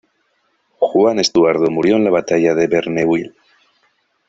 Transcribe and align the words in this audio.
Juan 0.79 1.19
Estuardo 1.19 1.69
murió 1.69 1.95
en 1.95 2.03
la 2.03 2.09
batalla 2.09 2.55
de 2.55 2.65
Verneuil. 2.65 3.35